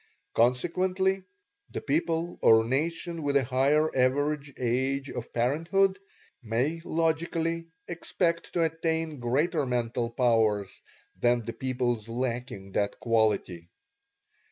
Consequently, 0.33 1.21
the 1.69 1.79
people 1.79 2.39
or 2.41 2.63
nation 2.65 3.21
with 3.21 3.37
a 3.37 3.43
higher 3.43 3.95
average 3.95 4.51
age 4.57 5.11
of 5.11 5.31
parenthood 5.31 5.99
may 6.41 6.81
logically 6.83 7.67
expect 7.87 8.51
to 8.53 8.63
attain 8.65 9.19
greater 9.19 9.63
mental 9.63 10.09
powers 10.09 10.81
than 11.19 11.43
the 11.43 11.53
peoples 11.53 12.09
lacking 12.09 12.71
that 12.71 12.99
quality. 12.99 13.69